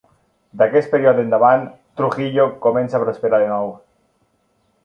[0.61, 1.67] D'aquest període endavant,
[2.01, 3.73] Trujillo començà a prosperar de nou.